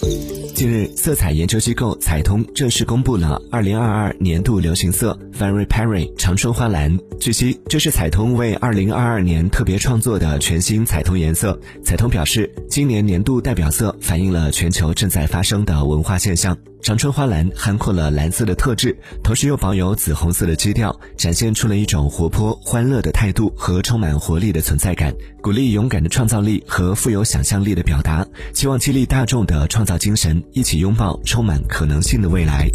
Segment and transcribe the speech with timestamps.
[0.00, 6.96] 近日，色彩研究机构彩通正式公布了2022年度流行色 Very Perry 长春花蓝。
[7.18, 11.58] 据悉，这是彩通为2022年特别创作的全新彩通颜色。
[11.82, 16.56] 彩通表示，今年年度代表色反映了全球正在发生的文化现象。
[16.80, 32.68] 长春花篮涵括了蓝色的特质，同时又保有紫红色的基调，展现出了一种活泼欢乐的态度和充满活力的存在感，鼓励勇敢的创造力和富有想象力的表达，希望激励大众的创造精神，一起拥抱充满可能性的未来。